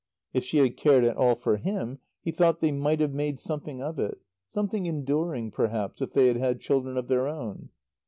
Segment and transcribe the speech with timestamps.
[0.33, 3.83] If she had cared at all for him he thought they might have made something
[3.83, 7.69] of it, something enduring, perhaps, if they had had children of their own.